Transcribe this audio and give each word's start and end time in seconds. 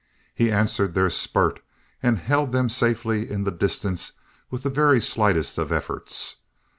He 0.33 0.51
answered 0.51 0.95
their 0.95 1.11
spurt 1.11 1.59
and 2.01 2.17
held 2.17 2.51
them 2.53 2.69
safely 2.69 3.29
in 3.29 3.43
the 3.43 3.51
distance 3.51 4.13
with 4.49 4.63
the 4.63 4.71
very 4.71 4.99
slightest 4.99 5.59
of 5.59 5.71
efforts. 5.71 6.37